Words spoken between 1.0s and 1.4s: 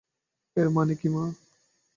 মা?